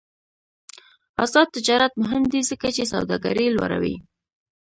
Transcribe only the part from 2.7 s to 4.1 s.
چې سوداګري لوړوي.